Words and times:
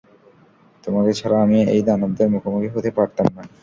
তোমাকে 0.83 1.11
ছাড়া 1.19 1.37
আমি 1.45 1.57
এই 1.73 1.81
দানবদের 1.87 2.27
মুখোমুখি 2.33 2.69
হতে 2.75 2.89
পারতাম 2.97 3.27
না। 3.35 3.43